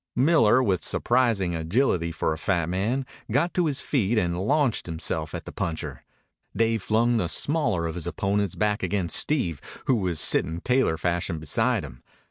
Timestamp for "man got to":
2.67-3.67